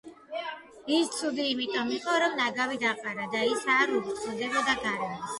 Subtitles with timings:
[0.99, 5.29] ის ცუდი იმიტომ იყო რომ ნაგავი დაყარა ის არ უფთხილდება გარემოს